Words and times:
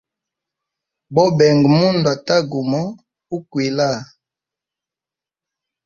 Bobenga 1.13 1.67
mundu 1.75 2.07
ata 2.15 2.35
gumo 2.49 2.83
ukwila 3.37 3.87
haa. 3.93 4.07